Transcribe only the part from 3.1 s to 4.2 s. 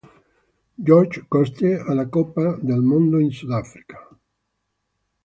in Sudafrica.